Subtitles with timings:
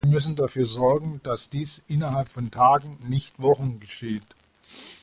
[0.03, 4.23] Wir müssen dafür sorgen, dass dies innerhalb von Tagen, nicht Wochen, geschieht.